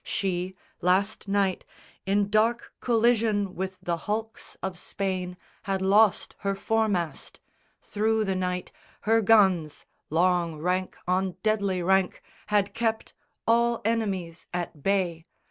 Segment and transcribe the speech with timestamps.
[0.03, 1.63] She, Last night,
[2.07, 5.37] in dark collision with the hulks Of Spain,
[5.69, 7.39] had lost her foremast.
[7.83, 13.13] Through the night Her guns, long rank on deadly rank, had kept
[13.47, 15.27] All enemies at bay.